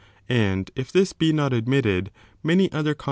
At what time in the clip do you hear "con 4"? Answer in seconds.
2.95-2.97